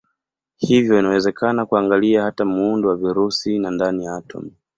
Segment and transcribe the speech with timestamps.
[0.57, 4.53] Hivyo inawezekana kuangalia hata muundo wa virusi na ndani ya atomi.